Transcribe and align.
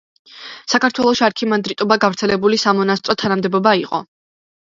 საქართველოში 0.71 1.25
არქიმანდრიტობა 1.27 1.97
გავრცელებული 2.05 2.59
სამონასტრო 2.63 3.17
თანამდებობა 3.25 3.75
იყო. 3.85 4.01